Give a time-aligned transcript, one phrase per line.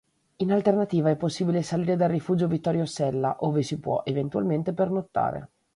[0.37, 5.49] In alternativa, è possibile salire dal Rifugio Vittorio Sella, ove si può eventualmente pernottare.